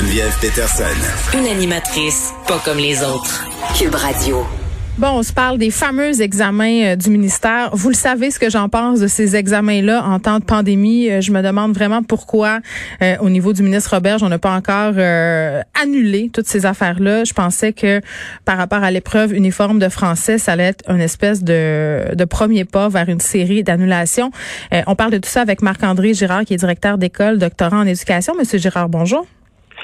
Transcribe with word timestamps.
Geneviève 0.00 0.34
Peterson. 0.40 1.38
Une 1.38 1.46
animatrice 1.46 2.32
pas 2.48 2.58
comme 2.64 2.78
les 2.78 3.02
autres. 3.02 3.44
Cube 3.78 3.94
Radio. 3.94 4.46
Bon, 4.96 5.08
on 5.08 5.22
se 5.22 5.34
parle 5.34 5.58
des 5.58 5.70
fameux 5.70 6.22
examens 6.22 6.84
euh, 6.84 6.96
du 6.96 7.10
ministère. 7.10 7.68
Vous 7.74 7.90
le 7.90 7.94
savez 7.94 8.30
ce 8.30 8.38
que 8.38 8.48
j'en 8.48 8.70
pense 8.70 9.00
de 9.00 9.08
ces 9.08 9.36
examens-là 9.36 10.02
en 10.02 10.18
temps 10.18 10.38
de 10.38 10.44
pandémie. 10.44 11.10
Euh, 11.10 11.20
je 11.20 11.32
me 11.32 11.42
demande 11.42 11.74
vraiment 11.74 12.02
pourquoi, 12.02 12.60
euh, 13.02 13.16
au 13.20 13.28
niveau 13.28 13.52
du 13.52 13.62
ministre 13.62 13.94
Roberge, 13.94 14.22
on 14.22 14.30
n'a 14.30 14.38
pas 14.38 14.54
encore 14.54 14.94
annulé 15.78 16.30
toutes 16.32 16.46
ces 16.46 16.64
affaires-là. 16.64 17.24
Je 17.24 17.34
pensais 17.34 17.74
que 17.74 18.00
par 18.46 18.56
rapport 18.56 18.82
à 18.82 18.90
l'épreuve 18.90 19.34
uniforme 19.34 19.78
de 19.78 19.90
français, 19.90 20.38
ça 20.38 20.52
allait 20.52 20.68
être 20.68 20.90
une 20.90 21.02
espèce 21.02 21.44
de, 21.44 22.14
de 22.14 22.24
premier 22.24 22.64
pas 22.64 22.88
vers 22.88 23.10
une 23.10 23.20
série 23.20 23.62
d'annulations. 23.64 24.30
on 24.86 24.94
parle 24.94 25.10
de 25.10 25.18
tout 25.18 25.28
ça 25.28 25.42
avec 25.42 25.60
Marc-André 25.60 26.14
Girard, 26.14 26.46
qui 26.46 26.54
est 26.54 26.58
directeur 26.58 26.96
d'école, 26.96 27.36
doctorant 27.36 27.80
en 27.80 27.86
éducation. 27.86 28.32
Monsieur 28.38 28.58
Girard, 28.58 28.88
bonjour. 28.88 29.26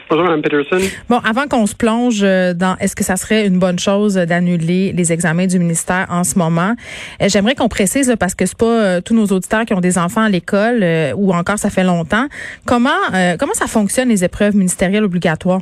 Bonjour, 0.09 0.25
Mme 0.25 0.43
Peterson. 0.43 0.79
Bon, 1.09 1.19
avant 1.19 1.49
qu'on 1.49 1.67
se 1.67 1.75
plonge 1.75 2.21
euh, 2.23 2.55
dans 2.55 2.77
est-ce 2.79 2.95
que 2.95 3.03
ça 3.03 3.17
serait 3.17 3.47
une 3.47 3.59
bonne 3.59 3.79
chose 3.79 4.15
d'annuler 4.15 4.93
les 4.93 5.13
examens 5.13 5.47
du 5.47 5.59
ministère 5.59 6.07
en 6.11 6.23
ce 6.23 6.39
moment, 6.39 6.75
euh, 7.21 7.29
j'aimerais 7.29 7.57
qu'on 7.57 7.69
précise 7.69 8.15
parce 8.19 8.35
que 8.37 8.47
c'est 8.47 8.57
pas 8.57 8.67
euh, 8.67 9.01
tous 9.01 9.15
nos 9.15 9.27
auditeurs 9.27 9.65
qui 9.65 9.75
ont 9.75 9.81
des 9.81 9.99
enfants 9.99 10.23
à 10.23 10.29
l'école 10.29 10.85
ou 11.17 11.33
encore 11.33 11.59
ça 11.59 11.71
fait 11.71 11.85
longtemps. 11.85 12.27
Comment 12.67 12.91
comment 13.39 13.55
ça 13.55 13.67
fonctionne 13.67 14.09
les 14.09 14.25
épreuves 14.25 14.55
ministérielles 14.55 15.05
obligatoires? 15.05 15.61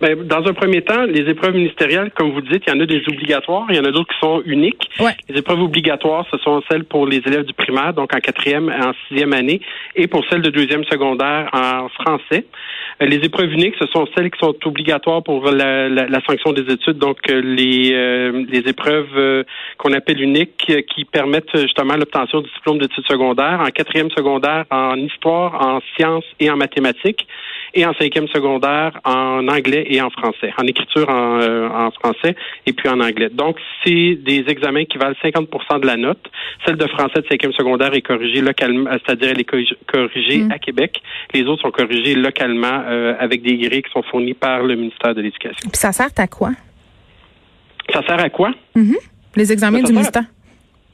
Ben, 0.00 0.26
dans 0.26 0.44
un 0.46 0.52
premier 0.52 0.82
temps, 0.82 1.04
les 1.04 1.28
épreuves 1.30 1.54
ministérielles, 1.54 2.10
comme 2.14 2.32
vous 2.32 2.40
dites, 2.40 2.64
il 2.66 2.72
y 2.72 2.76
en 2.76 2.80
a 2.80 2.86
des 2.86 3.02
obligatoires, 3.08 3.66
il 3.70 3.76
y 3.76 3.80
en 3.80 3.84
a 3.84 3.90
d'autres 3.92 4.12
qui 4.12 4.18
sont 4.20 4.42
uniques. 4.46 4.90
Les 5.28 5.38
épreuves 5.38 5.60
obligatoires, 5.60 6.26
ce 6.30 6.38
sont 6.38 6.62
celles 6.70 6.84
pour 6.84 7.06
les 7.06 7.18
élèves 7.18 7.44
du 7.44 7.54
primaire, 7.54 7.94
donc 7.94 8.14
en 8.14 8.18
quatrième 8.18 8.68
et 8.70 8.84
en 8.84 8.92
sixième 9.08 9.32
année, 9.32 9.60
et 9.94 10.06
pour 10.06 10.24
celles 10.28 10.42
de 10.42 10.50
deuxième 10.50 10.84
secondaire 10.84 11.48
en 11.52 11.88
français. 11.88 12.46
Euh, 13.00 13.06
les 13.06 13.16
épreuves 13.16 13.52
uniques, 13.52 13.74
ce 13.78 13.86
sont 13.86 14.06
celles 14.16 14.30
qui 14.30 14.38
sont 14.38 14.54
obligatoires 14.64 15.22
pour 15.22 15.50
la, 15.50 15.88
la, 15.88 16.20
sanction 16.26 16.52
des 16.52 16.72
études, 16.72 16.98
donc 16.98 17.18
euh, 17.30 17.40
les, 17.42 17.92
euh, 17.94 18.44
les 18.48 18.60
épreuves 18.68 19.44
qu'on 19.78 19.92
appelle 19.92 20.20
uniques 20.20 20.72
qui 20.94 21.04
permettent 21.04 21.56
justement 21.56 21.96
l'obtention 21.96 22.40
du 22.40 22.50
diplôme 22.50 22.78
d'études 22.78 23.06
secondaires 23.06 23.60
en 23.60 23.70
quatrième 23.70 24.10
secondaire 24.10 24.64
en 24.70 24.96
histoire, 24.96 25.54
en 25.60 25.80
sciences 25.96 26.24
et 26.40 26.50
en 26.50 26.56
mathématiques 26.56 27.26
et 27.74 27.86
en 27.86 27.94
cinquième 27.94 28.28
secondaire 28.28 29.00
en 29.04 29.48
anglais 29.48 29.86
et 29.88 30.00
en 30.00 30.10
français, 30.10 30.52
en 30.58 30.66
écriture 30.66 31.08
en, 31.08 31.40
euh, 31.40 31.68
en 31.68 31.90
français 31.90 32.36
et 32.66 32.72
puis 32.72 32.88
en 32.88 33.00
anglais. 33.00 33.30
Donc, 33.30 33.56
c'est 33.84 34.16
des 34.16 34.44
examens 34.48 34.84
qui 34.84 34.98
valent 34.98 35.16
50% 35.22 35.80
de 35.80 35.86
la 35.86 35.96
note. 35.96 36.20
Celle 36.66 36.76
de 36.76 36.86
français 36.86 37.20
de 37.20 37.26
cinquième 37.28 37.52
secondaire 37.52 37.94
est 37.94 38.02
corrigée 38.02 38.40
localement, 38.40 38.90
euh, 38.90 38.98
c'est-à-dire 39.04 39.30
elle 39.30 39.40
est 39.40 39.76
corrigée 39.86 40.38
mm. 40.38 40.52
à 40.52 40.58
Québec. 40.58 41.00
Les 41.34 41.44
autres 41.44 41.62
sont 41.62 41.70
corrigés 41.70 42.14
localement 42.14 42.82
euh, 42.86 43.14
avec 43.18 43.42
des 43.42 43.56
grilles 43.56 43.82
qui 43.82 43.92
sont 43.92 44.02
fournies 44.02 44.34
par 44.34 44.62
le 44.62 44.76
ministère 44.76 45.14
de 45.14 45.22
l'Éducation. 45.22 45.70
Puis 45.70 45.78
ça 45.78 45.92
sert 45.92 46.10
à 46.16 46.26
quoi? 46.26 46.50
Ça 47.92 48.02
sert 48.06 48.20
à 48.20 48.30
quoi? 48.30 48.50
Mm-hmm. 48.76 48.96
Les 49.36 49.52
examens 49.52 49.82
du 49.82 49.92
ministère. 49.92 50.24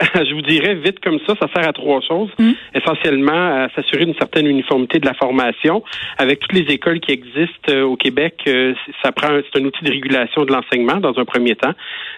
je 0.14 0.34
vous 0.34 0.42
dirais 0.42 0.74
vite 0.74 1.00
comme 1.00 1.18
ça, 1.26 1.34
ça 1.40 1.48
sert 1.54 1.68
à 1.68 1.72
trois 1.72 2.00
choses. 2.00 2.30
Mmh. 2.38 2.52
Essentiellement, 2.74 3.64
à 3.64 3.68
s'assurer 3.74 4.04
une 4.04 4.14
certaine 4.14 4.46
uniformité 4.46 5.00
de 5.00 5.06
la 5.06 5.14
formation. 5.14 5.82
Avec 6.18 6.40
toutes 6.40 6.52
les 6.52 6.72
écoles 6.72 7.00
qui 7.00 7.12
existent 7.12 7.70
euh, 7.70 7.82
au 7.82 7.96
Québec, 7.96 8.34
euh, 8.46 8.74
ça 9.02 9.10
prend 9.12 9.28
c'est 9.28 9.60
un 9.60 9.64
outil 9.64 9.84
de 9.84 9.90
régulation 9.90 10.44
de 10.44 10.52
l'enseignement 10.52 10.96
dans 10.96 11.18
un 11.18 11.24
premier 11.24 11.56
temps. 11.56 11.72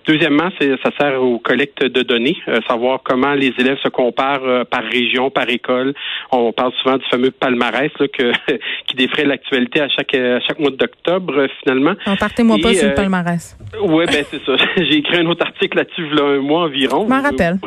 Deuxièmement, 0.06 0.50
ça 0.60 0.90
sert 0.98 1.22
aux 1.22 1.38
collectes 1.38 1.84
de 1.84 2.02
données, 2.02 2.36
euh, 2.48 2.60
savoir 2.68 3.00
comment 3.02 3.34
les 3.34 3.52
élèves 3.58 3.78
se 3.82 3.88
comparent 3.88 4.66
par 4.66 4.82
région, 4.84 5.30
par 5.30 5.48
école. 5.48 5.94
On 6.32 6.52
parle 6.52 6.72
souvent 6.82 6.96
du 6.96 7.04
fameux 7.10 7.30
palmarès 7.30 7.90
là, 7.98 8.08
que, 8.08 8.32
qui 8.86 8.96
défraie 8.96 9.24
l'actualité 9.24 9.80
à 9.80 9.88
chaque 9.88 10.14
à 10.14 10.40
chaque 10.40 10.58
mois 10.58 10.70
d'octobre 10.70 11.46
finalement. 11.62 11.94
Partez-moi 12.18 12.58
pas 12.62 12.74
sur 12.74 12.88
le 12.88 12.94
palmarès. 12.94 13.56
Oui, 13.82 14.04
ben 14.06 14.24
c'est 14.30 14.42
ça. 14.44 14.56
J'ai 14.76 14.96
écrit 14.98 15.18
un 15.18 15.26
autre 15.26 15.46
article 15.46 15.78
là-dessus 15.78 16.06
il 16.10 16.18
y 16.18 16.20
a 16.20 16.24
un 16.24 16.40
mois 16.40 16.62
environ. 16.62 17.04
Je 17.04 17.14
m'en 17.14 17.22
rappelle. 17.22 17.58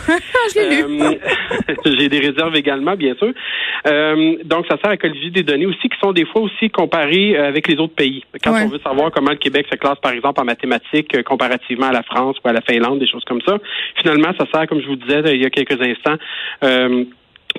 Euh, 0.56 1.14
j'ai 1.98 2.08
des 2.08 2.18
réserves 2.18 2.54
également, 2.56 2.94
bien 2.94 3.14
sûr. 3.14 3.32
Euh, 3.86 4.36
donc, 4.44 4.66
ça 4.68 4.76
sert 4.82 4.90
à 4.90 4.96
colliger 4.96 5.30
des 5.30 5.42
données 5.42 5.66
aussi 5.66 5.88
qui 5.88 5.98
sont 6.02 6.12
des 6.12 6.26
fois 6.26 6.42
aussi 6.42 6.68
comparées 6.68 7.36
euh, 7.36 7.48
avec 7.48 7.68
les 7.68 7.76
autres 7.78 7.94
pays. 7.94 8.24
Quand 8.42 8.52
on 8.52 8.68
veut 8.68 8.80
savoir 8.84 9.10
comment 9.12 9.30
le 9.30 9.36
Québec 9.36 9.66
se 9.70 9.76
classe, 9.76 9.98
par 10.02 10.12
exemple, 10.12 10.40
en 10.40 10.44
mathématiques 10.44 11.22
comparativement 11.22 11.86
à 11.86 11.92
la 11.92 12.02
France 12.02 12.36
ou 12.44 12.48
à 12.48 12.52
la 12.52 12.60
Finlande, 12.60 12.98
des 12.98 13.08
choses 13.08 13.24
comme 13.24 13.40
ça. 13.46 13.58
Finalement, 14.00 14.32
ça 14.38 14.46
sert, 14.52 14.66
comme 14.66 14.80
je 14.80 14.86
vous 14.86 14.96
disais 14.96 15.22
il 15.34 15.42
y 15.42 15.46
a 15.46 15.50
quelques 15.50 15.80
instants, 15.80 16.16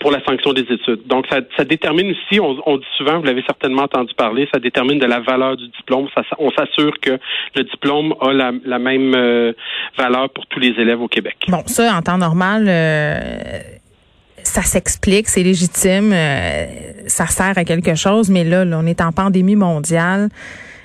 pour 0.01 0.11
la 0.11 0.23
sanction 0.25 0.53
des 0.53 0.61
études. 0.61 1.05
Donc, 1.07 1.25
ça, 1.29 1.37
ça 1.57 1.65
détermine 1.65 2.11
aussi, 2.11 2.39
on, 2.39 2.57
on, 2.65 2.77
dit 2.77 2.85
souvent, 2.97 3.19
vous 3.19 3.25
l'avez 3.25 3.43
certainement 3.43 3.83
entendu 3.83 4.13
parler, 4.15 4.47
ça 4.53 4.59
détermine 4.59 4.99
de 4.99 5.05
la 5.05 5.19
valeur 5.19 5.57
du 5.57 5.67
diplôme. 5.67 6.07
Ça, 6.15 6.21
on 6.39 6.51
s'assure 6.51 6.93
que 7.01 7.17
le 7.55 7.63
diplôme 7.63 8.13
a 8.21 8.33
la, 8.33 8.51
la 8.65 8.79
même 8.79 9.13
euh, 9.15 9.53
valeur 9.97 10.29
pour 10.29 10.45
tous 10.47 10.59
les 10.59 10.73
élèves 10.79 11.01
au 11.01 11.07
Québec. 11.07 11.37
Bon, 11.47 11.63
ça, 11.65 11.95
en 11.95 12.01
temps 12.01 12.17
normal, 12.17 12.65
euh, 12.67 13.17
ça 14.43 14.61
s'explique, 14.61 15.27
c'est 15.27 15.43
légitime, 15.43 16.11
euh, 16.13 16.65
ça 17.07 17.27
sert 17.27 17.57
à 17.57 17.63
quelque 17.63 17.95
chose, 17.95 18.29
mais 18.29 18.43
là, 18.43 18.65
là 18.65 18.79
on 18.81 18.85
est 18.85 19.01
en 19.01 19.11
pandémie 19.11 19.55
mondiale. 19.55 20.29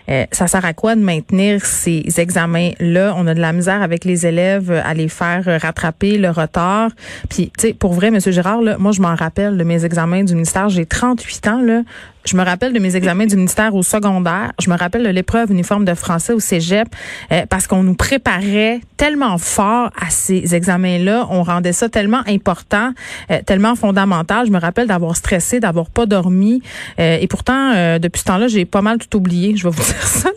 Euh, 0.09 0.25
ça 0.33 0.47
sert 0.47 0.65
à 0.65 0.73
quoi 0.73 0.97
de 0.97 1.01
maintenir 1.01 1.65
ces 1.65 2.05
examens-là? 2.17 3.15
On 3.17 3.27
a 3.27 3.35
de 3.35 3.41
la 3.41 3.53
misère 3.53 3.83
avec 3.83 4.05
les 4.05 4.27
élèves 4.27 4.71
à 4.85 4.95
les 4.95 5.09
faire 5.09 5.45
rattraper 5.61 6.19
le 6.19 6.31
retard. 6.31 6.91
Puis, 7.29 7.53
tu 7.59 7.69
sais, 7.69 7.75
pour 7.75 7.93
vrai, 7.93 8.11
Monsieur 8.11 8.33
Girard, 8.33 8.63
là, 8.63 8.77
moi, 8.79 8.93
je 8.93 9.03
m'en 9.03 9.15
rappelle 9.15 9.57
de 9.57 9.65
mes 9.65 9.85
examens 9.85 10.25
du 10.25 10.35
ministère. 10.35 10.69
J'ai 10.69 10.87
38 10.87 11.47
ans, 11.49 11.63
là. 11.63 11.83
Je 12.25 12.37
me 12.37 12.45
rappelle 12.45 12.73
de 12.73 12.79
mes 12.79 12.97
examens 12.97 13.27
du 13.27 13.37
ministère 13.37 13.75
au 13.75 13.83
secondaire. 13.83 14.53
Je 14.61 14.69
me 14.71 14.77
rappelle 14.77 15.03
de 15.03 15.09
l'épreuve 15.09 15.51
uniforme 15.51 15.85
de 15.85 15.95
français 15.95 16.33
au 16.33 16.41
cégep 16.41 16.89
euh, 17.33 17.47
parce 17.49 17.67
qu'on 17.67 17.83
nous 17.83 17.95
préparait 17.95 18.81
tellement 18.97 19.39
fort 19.39 19.91
à 19.99 20.11
ces 20.11 20.55
examens-là. 20.55 21.27
On 21.31 21.43
rendait 21.43 21.73
ça 21.73 21.89
tellement 21.89 22.23
important, 22.29 22.93
euh, 23.31 23.39
tellement 23.47 23.77
fondamental. 23.77 24.47
Je 24.47 24.53
me 24.53 24.59
rappelle 24.59 24.89
d'avoir 24.89 25.17
stressé, 25.17 25.61
d'avoir 25.61 25.91
pas 25.91 26.07
dormi. 26.07 26.61
Euh, 26.99 27.19
et 27.21 27.27
pourtant, 27.29 27.99
depuis 27.99 28.21
ce 28.21 28.25
temps-là, 28.27 28.49
j'ai 28.49 28.65
pas 28.65 28.83
mal 28.83 28.99
tout 28.99 29.17
oublié. 29.17 29.57
Je 29.57 29.65
vais 29.65 29.71
vous 29.71 29.83
dire 29.93 30.03
ça. 30.03 30.31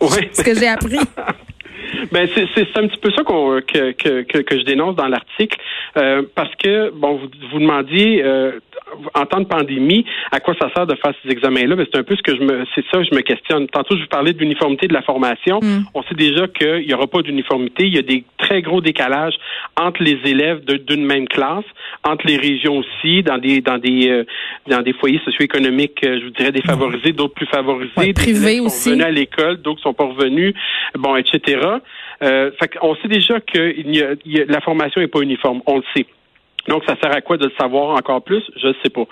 Oui. 0.00 0.28
Ce 0.32 0.42
que 0.42 0.54
j'ai 0.54 0.68
appris. 0.68 0.98
Ben 2.12 2.28
c'est 2.34 2.62
un 2.76 2.88
petit 2.88 2.98
peu 3.00 3.10
ça 3.10 3.22
qu'on 3.22 3.60
que, 3.60 3.92
que, 3.92 4.22
que, 4.42 4.58
je 4.58 4.64
dénonce 4.64 4.96
dans 4.96 5.06
l'article 5.06 5.56
parce 5.94 6.54
que 6.56 6.90
bon 6.90 7.16
vous 7.16 7.28
vous 7.52 7.58
demandiez 7.58 8.22
en 9.14 9.26
temps 9.26 9.40
de 9.40 9.46
pandémie, 9.46 10.04
à 10.32 10.40
quoi 10.40 10.54
ça 10.60 10.68
sert 10.74 10.86
de 10.86 10.94
faire 10.96 11.12
ces 11.22 11.30
examens-là? 11.30 11.76
C'est 11.92 11.98
un 11.98 12.04
peu 12.04 12.16
ce 12.16 12.22
que 12.22 12.36
je 12.36 12.42
me, 12.42 12.64
c'est 12.74 12.84
ça 12.90 12.98
que 12.98 13.04
je 13.04 13.14
me 13.14 13.20
questionne. 13.20 13.66
Tantôt, 13.68 13.96
je 13.96 14.02
vous 14.02 14.08
parlais 14.08 14.32
de 14.32 14.38
l'uniformité 14.38 14.88
de 14.88 14.94
la 14.94 15.02
formation. 15.02 15.60
Mm. 15.62 15.84
On 15.94 16.02
sait 16.04 16.14
déjà 16.14 16.46
qu'il 16.48 16.86
n'y 16.86 16.94
aura 16.94 17.06
pas 17.06 17.22
d'uniformité. 17.22 17.86
Il 17.86 17.94
y 17.94 17.98
a 17.98 18.02
des 18.02 18.24
très 18.38 18.62
gros 18.62 18.80
décalages 18.80 19.34
entre 19.78 20.02
les 20.02 20.18
élèves 20.24 20.64
d'une 20.64 21.04
même 21.04 21.28
classe, 21.28 21.64
entre 22.04 22.26
les 22.26 22.36
régions 22.36 22.78
aussi, 22.78 23.22
dans 23.22 23.38
des 23.38 23.60
dans 23.60 23.78
des 23.78 24.08
euh, 24.08 24.24
dans 24.68 24.82
des 24.82 24.92
foyers 24.92 25.20
socio-économiques, 25.24 26.00
euh, 26.04 26.18
je 26.20 26.24
vous 26.24 26.30
dirais 26.30 26.52
défavorisés, 26.52 27.12
d'autres 27.12 27.34
plus 27.34 27.46
favorisés, 27.46 27.92
ouais, 27.96 28.12
privés 28.12 28.60
aussi. 28.60 28.84
Sont 28.84 28.90
venus 28.90 29.04
à 29.04 29.10
l'école, 29.10 29.56
d'autres 29.58 29.82
sont 29.82 29.94
pas 29.94 30.04
revenus, 30.04 30.54
bon, 30.98 31.16
etc. 31.16 31.60
Euh, 32.22 32.50
fait 32.58 32.70
on 32.82 32.94
sait 32.96 33.08
déjà 33.08 33.40
que 33.40 33.74
il 33.76 33.94
y 33.94 34.02
a, 34.02 34.44
la 34.46 34.60
formation 34.60 35.00
n'est 35.00 35.08
pas 35.08 35.20
uniforme. 35.20 35.60
On 35.66 35.76
le 35.76 35.84
sait. 35.94 36.06
Donc, 36.68 36.82
ça 36.86 36.96
sert 37.02 37.14
à 37.14 37.20
quoi 37.20 37.36
de 37.36 37.46
le 37.46 37.52
savoir 37.58 37.96
encore 37.96 38.22
plus? 38.22 38.42
Je 38.56 38.68
ne 38.68 38.74
sais 38.82 38.90
pas. 38.90 39.04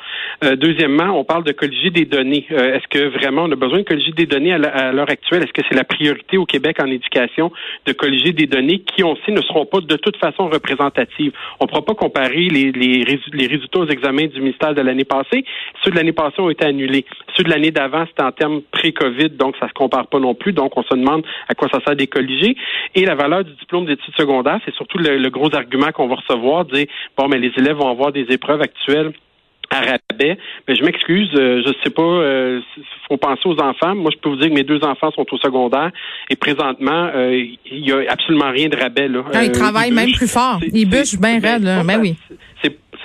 Euh, 0.44 0.56
deuxièmement, 0.56 1.18
on 1.18 1.24
parle 1.24 1.44
de 1.44 1.52
colliger 1.52 1.90
des 1.90 2.04
données. 2.04 2.46
Euh, 2.50 2.74
est-ce 2.74 2.88
que 2.88 3.08
vraiment 3.08 3.44
on 3.44 3.52
a 3.52 3.56
besoin 3.56 3.78
de 3.78 3.84
colliger 3.84 4.12
des 4.12 4.26
données 4.26 4.52
à 4.52 4.92
l'heure 4.92 5.10
actuelle? 5.10 5.42
Est-ce 5.42 5.52
que 5.52 5.62
c'est 5.68 5.76
la 5.76 5.84
priorité 5.84 6.38
au 6.38 6.46
Québec 6.46 6.78
en 6.80 6.86
éducation 6.86 7.52
de 7.86 7.92
colliger 7.92 8.32
des 8.32 8.46
données 8.46 8.80
qui, 8.80 9.04
on 9.04 9.16
sait, 9.16 9.32
ne 9.32 9.42
seront 9.42 9.66
pas 9.66 9.80
de 9.80 9.96
toute 9.96 10.16
façon 10.16 10.48
représentatives? 10.48 11.32
On 11.60 11.64
ne 11.64 11.68
pourra 11.68 11.82
pas 11.82 11.94
comparer 11.94 12.48
les, 12.48 12.72
les, 12.72 13.04
les 13.32 13.46
résultats 13.46 13.80
aux 13.80 13.88
examens 13.88 14.26
du 14.26 14.40
ministère 14.40 14.74
de 14.74 14.82
l'année 14.82 15.04
passée. 15.04 15.44
Ceux 15.82 15.90
de 15.90 15.96
l'année 15.96 16.12
passée 16.12 16.40
ont 16.40 16.50
été 16.50 16.64
annulés. 16.64 17.04
Ceux 17.36 17.44
de 17.44 17.50
l'année 17.50 17.70
d'avant, 17.70 18.04
c'était 18.06 18.22
en 18.22 18.32
termes 18.32 18.62
pré-COVID, 18.72 19.30
donc 19.30 19.56
ça 19.58 19.68
se 19.68 19.74
compare 19.74 20.06
pas 20.06 20.18
non 20.18 20.34
plus. 20.34 20.52
Donc, 20.52 20.76
on 20.76 20.82
se 20.82 20.94
demande 20.94 21.24
à 21.48 21.54
quoi 21.54 21.68
ça 21.72 21.80
sert 21.84 21.96
des 21.96 22.06
colliger. 22.06 22.56
Et 22.94 23.04
la 23.04 23.14
valeur 23.14 23.44
du 23.44 23.52
diplôme 23.54 23.86
d'études 23.86 24.14
secondaires, 24.16 24.60
c'est 24.64 24.74
surtout 24.74 24.98
le, 24.98 25.28
gros 25.30 25.54
argument 25.54 25.90
qu'on 25.92 26.06
va 26.06 26.16
recevoir, 26.16 26.64
dire, 26.64 26.86
bon, 27.16 27.28
mais 27.28 27.38
les 27.48 27.52
élèves 27.62 27.76
vont 27.76 27.90
avoir 27.90 28.12
des 28.12 28.26
épreuves 28.30 28.60
actuelles 28.60 29.12
à 29.70 29.80
rabais. 29.80 30.38
Mais 30.68 30.76
je 30.76 30.84
m'excuse, 30.84 31.28
je 31.32 31.72
sais 31.82 31.90
pas, 31.90 32.22
il 32.76 32.84
faut 33.08 33.16
penser 33.16 33.42
aux 33.46 33.58
enfants. 33.60 33.94
Moi, 33.94 34.10
je 34.14 34.18
peux 34.20 34.28
vous 34.28 34.36
dire 34.36 34.48
que 34.50 34.54
mes 34.54 34.62
deux 34.62 34.84
enfants 34.84 35.10
sont 35.12 35.26
au 35.32 35.38
secondaire 35.38 35.90
et 36.30 36.36
présentement, 36.36 37.10
il 37.14 37.58
y 37.70 37.92
a 37.92 38.04
absolument 38.08 38.50
rien 38.50 38.68
de 38.68 38.76
rabais. 38.76 39.08
Là. 39.08 39.24
Ah, 39.32 39.44
ils 39.44 39.52
travaillent 39.52 39.90
même 39.90 40.12
plus 40.12 40.30
fort. 40.30 40.60
Ils 40.72 40.88
bûchent 40.88 41.18
bien 41.18 41.40
raide, 41.40 41.64
là. 41.64 41.82
Ben 41.82 41.98
oui 42.00 42.14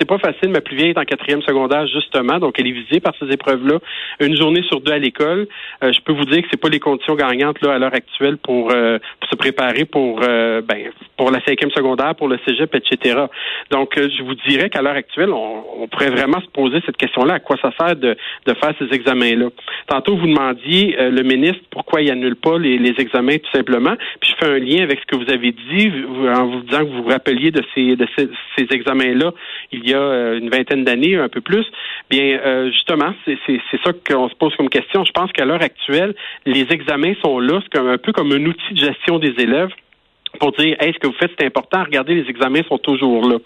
c'est 0.00 0.08
pas 0.08 0.18
facile. 0.18 0.48
Ma 0.48 0.60
plus 0.62 0.76
vieille 0.76 0.90
est 0.90 0.98
en 0.98 1.04
quatrième 1.04 1.42
secondaire, 1.42 1.86
justement, 1.86 2.38
donc 2.38 2.58
elle 2.58 2.66
est 2.66 2.72
visée 2.72 3.00
par 3.00 3.12
ces 3.20 3.26
épreuves-là. 3.26 3.78
Une 4.20 4.34
journée 4.34 4.62
sur 4.62 4.80
deux 4.80 4.92
à 4.92 4.98
l'école. 4.98 5.46
Euh, 5.84 5.92
je 5.92 6.00
peux 6.00 6.12
vous 6.12 6.24
dire 6.24 6.42
que 6.42 6.48
c'est 6.50 6.60
pas 6.60 6.70
les 6.70 6.80
conditions 6.80 7.14
gagnantes 7.14 7.60
là 7.60 7.74
à 7.74 7.78
l'heure 7.78 7.94
actuelle 7.94 8.38
pour, 8.38 8.70
euh, 8.72 8.98
se 9.30 9.36
préparer 9.36 9.84
pour 9.84 10.20
euh, 10.22 10.62
ben, 10.62 10.90
pour 11.16 11.30
la 11.30 11.40
cinquième 11.44 11.70
secondaire, 11.70 12.14
pour 12.14 12.28
le 12.28 12.38
cégep, 12.46 12.74
etc. 12.74 13.26
Donc, 13.70 13.92
je 13.96 14.22
vous 14.22 14.34
dirais 14.48 14.70
qu'à 14.70 14.80
l'heure 14.80 14.96
actuelle, 14.96 15.30
on, 15.32 15.86
pourrait 15.88 16.10
vraiment 16.10 16.40
se 16.40 16.46
poser 16.46 16.80
cette 16.86 16.96
question-là. 16.96 17.34
À 17.34 17.40
quoi 17.40 17.56
ça 17.60 17.70
sert 17.78 17.96
de, 17.96 18.16
de 18.46 18.54
faire 18.54 18.72
ces 18.78 18.94
examens-là? 18.94 19.48
Tantôt, 19.86 20.16
vous 20.16 20.26
demandiez 20.26 20.96
le 20.98 21.22
ministre 21.22 21.60
pourquoi 21.70 22.00
il 22.00 22.10
annule 22.10 22.36
pas 22.36 22.58
les, 22.58 22.78
les, 22.78 22.94
examens 22.98 23.36
tout 23.36 23.50
simplement. 23.52 23.94
Puis 24.20 24.30
je 24.30 24.46
fais 24.46 24.52
un 24.52 24.58
lien 24.58 24.82
avec 24.82 25.00
ce 25.00 25.06
que 25.06 25.16
vous 25.16 25.30
avez 25.30 25.52
dit 25.52 25.92
en 26.28 26.46
vous 26.46 26.60
disant 26.62 26.80
que 26.80 26.90
vous 26.90 27.02
vous 27.02 27.08
rappeliez 27.08 27.50
de 27.50 27.62
ces 27.74 27.96
de 27.96 28.06
ces, 28.16 28.28
ces 28.56 28.66
examens-là 28.70 29.32
il 29.90 29.94
y 29.94 29.96
a 29.96 30.00
euh, 30.00 30.38
une 30.38 30.50
vingtaine 30.50 30.84
d'années, 30.84 31.16
un 31.16 31.28
peu 31.28 31.40
plus, 31.40 31.66
bien 32.08 32.38
euh, 32.44 32.70
justement, 32.70 33.12
c'est 33.26 33.60
ça 33.84 33.92
qu'on 34.08 34.28
se 34.28 34.34
pose 34.36 34.54
comme 34.56 34.68
question. 34.68 35.04
Je 35.04 35.12
pense 35.12 35.32
qu'à 35.32 35.44
l'heure 35.44 35.62
actuelle, 35.62 36.14
les 36.46 36.66
examens 36.70 37.14
sont 37.22 37.40
là, 37.40 37.60
c'est 37.62 37.78
un 37.78 37.98
peu 37.98 38.12
comme 38.12 38.32
un 38.32 38.44
outil 38.46 38.74
de 38.74 38.78
gestion 38.78 39.18
des 39.18 39.34
élèves 39.38 39.70
pour 40.38 40.52
dire 40.52 40.76
est-ce 40.80 40.98
que 40.98 41.06
vous 41.06 41.14
faites 41.14 41.32
c'est 41.38 41.46
important 41.46 41.82
regardez 41.82 42.14
les 42.14 42.28
examens 42.28 42.62
sont 42.68 42.78
toujours 42.78 43.28
là. 43.28 43.38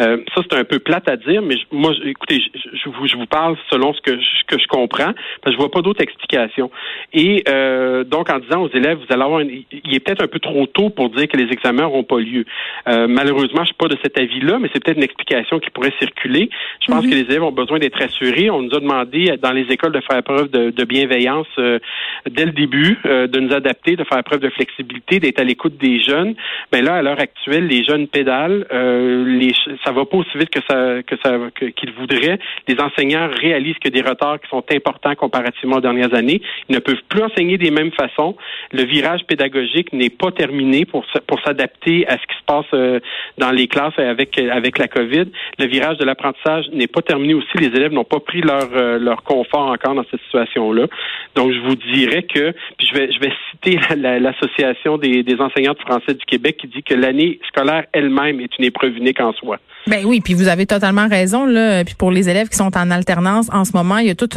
Euh, 0.00 0.18
ça 0.34 0.42
c'est 0.48 0.58
un 0.58 0.64
peu 0.64 0.78
plate 0.78 1.08
à 1.08 1.16
dire 1.16 1.40
mais 1.40 1.56
moi 1.72 1.92
écoutez 2.04 2.42
je, 2.54 2.90
vous, 2.90 3.06
je 3.06 3.16
vous 3.16 3.26
parle 3.26 3.56
selon 3.70 3.94
ce 3.94 4.00
que 4.02 4.18
je, 4.18 4.44
que 4.46 4.60
je 4.60 4.66
comprends 4.66 5.12
parce 5.14 5.44
que 5.44 5.52
je 5.52 5.56
vois 5.56 5.70
pas 5.70 5.80
d'autres 5.80 6.02
explications. 6.02 6.70
Et 7.12 7.42
euh, 7.48 8.04
donc 8.04 8.30
en 8.30 8.38
disant 8.38 8.62
aux 8.62 8.70
élèves 8.70 8.98
vous 8.98 9.12
allez 9.12 9.22
avoir 9.22 9.42
il 9.42 9.94
est 9.94 10.00
peut-être 10.00 10.24
un 10.24 10.28
peu 10.28 10.38
trop 10.38 10.66
tôt 10.66 10.90
pour 10.90 11.10
dire 11.10 11.28
que 11.28 11.36
les 11.36 11.50
examens 11.52 11.82
n'auront 11.82 12.04
pas 12.04 12.18
lieu. 12.18 12.44
Euh, 12.88 13.06
malheureusement 13.08 13.62
je 13.62 13.66
suis 13.66 13.74
pas 13.74 13.88
de 13.88 13.96
cet 14.02 14.18
avis 14.18 14.40
là 14.40 14.58
mais 14.58 14.68
c'est 14.72 14.82
peut-être 14.82 14.98
une 14.98 15.04
explication 15.04 15.58
qui 15.58 15.70
pourrait 15.70 15.94
circuler. 15.98 16.50
Je 16.80 16.92
pense 16.92 17.04
mhm. 17.04 17.10
que 17.10 17.14
les 17.14 17.22
élèves 17.22 17.44
ont 17.44 17.52
besoin 17.52 17.78
d'être 17.78 18.00
assurés 18.02 18.50
on 18.50 18.62
nous 18.62 18.74
a 18.74 18.80
demandé 18.80 19.36
dans 19.40 19.52
les 19.52 19.66
écoles 19.72 19.92
de 19.92 20.00
faire 20.00 20.22
preuve 20.22 20.50
de, 20.50 20.70
de 20.70 20.84
bienveillance 20.84 21.46
dès 21.56 22.44
le 22.44 22.52
début 22.52 22.98
de 23.04 23.40
nous 23.40 23.54
adapter 23.54 23.96
de 23.96 24.04
faire 24.04 24.22
preuve 24.22 24.40
de 24.40 24.50
flexibilité 24.50 25.20
d'être 25.20 25.40
à 25.40 25.44
l'écoute 25.44 25.76
des 25.78 26.00
jeunes 26.00 26.25
mais 26.72 26.82
là, 26.82 26.96
à 26.96 27.02
l'heure 27.02 27.20
actuelle, 27.20 27.66
les 27.66 27.84
jeunes 27.84 28.08
pédalent, 28.08 28.66
euh, 28.72 29.24
les, 29.26 29.52
ça 29.84 29.92
va 29.92 30.04
pas 30.04 30.16
aussi 30.16 30.36
vite 30.36 30.50
que 30.50 30.60
ça 30.68 31.02
que 31.02 31.16
ça 31.22 31.38
qu'ils 31.76 31.92
voudraient. 31.92 32.38
Les 32.68 32.80
enseignants 32.80 33.28
réalisent 33.28 33.78
que 33.78 33.88
des 33.88 34.02
retards 34.02 34.40
qui 34.40 34.48
sont 34.48 34.64
importants 34.72 35.14
comparativement 35.14 35.76
aux 35.76 35.80
dernières 35.80 36.14
années. 36.14 36.40
Ils 36.68 36.74
ne 36.74 36.80
peuvent 36.80 37.02
plus 37.08 37.22
enseigner 37.22 37.58
des 37.58 37.70
mêmes 37.70 37.92
façons. 37.92 38.36
Le 38.72 38.84
virage 38.84 39.24
pédagogique 39.26 39.92
n'est 39.92 40.10
pas 40.10 40.30
terminé 40.32 40.84
pour 40.84 41.04
pour 41.26 41.40
s'adapter 41.40 42.06
à 42.08 42.12
ce 42.12 42.26
qui 42.26 42.38
se 42.38 42.44
passe 42.46 42.66
euh, 42.74 43.00
dans 43.38 43.50
les 43.50 43.68
classes 43.68 43.98
avec 43.98 44.38
avec 44.38 44.78
la 44.78 44.88
COVID. 44.88 45.26
Le 45.58 45.66
virage 45.66 45.98
de 45.98 46.04
l'apprentissage 46.04 46.66
n'est 46.72 46.86
pas 46.86 47.02
terminé 47.02 47.34
aussi. 47.34 47.56
Les 47.58 47.68
élèves 47.68 47.92
n'ont 47.92 48.04
pas 48.04 48.20
pris 48.20 48.40
leur 48.40 48.68
euh, 48.74 48.98
leur 48.98 49.22
confort 49.22 49.68
encore 49.68 49.94
dans 49.94 50.04
cette 50.10 50.22
situation-là. 50.22 50.86
Donc, 51.34 51.52
je 51.52 51.60
vous 51.60 51.76
dirais 51.76 52.22
que 52.22 52.52
puis 52.78 52.88
je 52.88 52.94
vais 52.94 53.12
je 53.12 53.20
vais 53.20 53.32
citer 53.50 53.78
l'association 53.96 54.98
des, 54.98 55.22
des 55.22 55.40
enseignants 55.40 55.74
de 55.74 55.78
français 55.78 56.14
du 56.16 56.24
Québec 56.26 56.56
qui 56.60 56.68
dit 56.68 56.82
que 56.82 56.94
l'année 56.94 57.38
scolaire 57.48 57.84
elle-même 57.92 58.40
est 58.40 58.58
une 58.58 58.64
épreuve 58.64 58.96
unique 58.96 59.20
en 59.20 59.32
soi. 59.32 59.58
Ben 59.86 60.04
oui, 60.04 60.20
puis 60.20 60.34
vous 60.34 60.48
avez 60.48 60.66
totalement 60.66 61.06
raison 61.06 61.46
là. 61.46 61.84
Puis 61.84 61.94
pour 61.94 62.10
les 62.10 62.28
élèves 62.28 62.48
qui 62.48 62.56
sont 62.56 62.76
en 62.76 62.90
alternance 62.90 63.46
en 63.52 63.64
ce 63.64 63.70
moment, 63.72 63.98
il 63.98 64.08
y 64.08 64.10
a 64.10 64.16
tout 64.16 64.28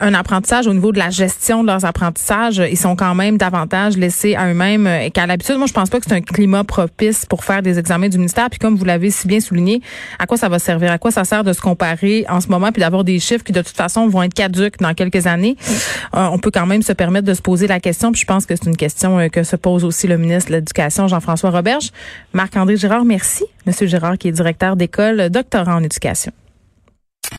un 0.00 0.14
apprentissage 0.14 0.66
au 0.66 0.74
niveau 0.74 0.90
de 0.90 0.98
la 0.98 1.10
gestion 1.10 1.62
de 1.62 1.68
leurs 1.68 1.84
apprentissages. 1.84 2.60
Ils 2.68 2.76
sont 2.76 2.96
quand 2.96 3.14
même 3.14 3.38
davantage 3.38 3.96
laissés 3.96 4.34
à 4.34 4.50
eux-mêmes 4.50 4.86
euh, 4.88 5.08
qu'à 5.10 5.26
l'habitude. 5.26 5.56
Moi, 5.56 5.66
je 5.66 5.72
pense 5.72 5.88
pas 5.88 6.00
que 6.00 6.06
c'est 6.08 6.14
un 6.14 6.20
climat 6.20 6.64
propice 6.64 7.26
pour 7.26 7.44
faire 7.44 7.62
des 7.62 7.78
examens 7.78 8.08
du 8.08 8.18
ministère. 8.18 8.50
Puis 8.50 8.58
comme 8.58 8.74
vous 8.74 8.84
l'avez 8.84 9.10
si 9.10 9.28
bien 9.28 9.38
souligné, 9.38 9.80
à 10.18 10.26
quoi 10.26 10.36
ça 10.36 10.48
va 10.48 10.58
servir? 10.58 10.90
À 10.90 10.98
quoi 10.98 11.12
ça 11.12 11.22
sert 11.22 11.44
de 11.44 11.52
se 11.52 11.60
comparer 11.60 12.24
en 12.28 12.40
ce 12.40 12.48
moment 12.48 12.72
puis 12.72 12.80
d'avoir 12.80 13.04
des 13.04 13.20
chiffres 13.20 13.44
qui 13.44 13.52
de 13.52 13.62
toute 13.62 13.76
façon 13.76 14.08
vont 14.08 14.24
être 14.24 14.34
caduques 14.34 14.78
dans 14.80 14.94
quelques 14.94 15.28
années? 15.28 15.56
Euh, 16.14 16.26
On 16.32 16.38
peut 16.38 16.50
quand 16.50 16.66
même 16.66 16.82
se 16.82 16.92
permettre 16.92 17.26
de 17.26 17.34
se 17.34 17.42
poser 17.42 17.68
la 17.68 17.78
question. 17.78 18.10
Puis 18.10 18.22
je 18.22 18.26
pense 18.26 18.46
que 18.46 18.56
c'est 18.56 18.66
une 18.66 18.76
question 18.76 19.18
euh, 19.18 19.28
que 19.28 19.44
se 19.44 19.54
pose 19.54 19.84
aussi 19.84 20.08
le 20.08 20.18
ministre 20.18 20.50
de 20.50 20.56
l'Éducation 20.56 21.01
Jean-François 21.08 21.50
Roberge. 21.50 21.90
Marc-André 22.32 22.76
Girard, 22.76 23.04
merci. 23.04 23.44
Monsieur 23.66 23.86
Girard, 23.86 24.18
qui 24.18 24.28
est 24.28 24.32
directeur 24.32 24.76
d'école, 24.76 25.30
doctorant 25.30 25.76
en 25.76 25.82
éducation. 25.82 26.32